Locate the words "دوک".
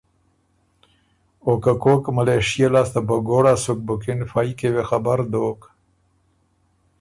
5.31-5.61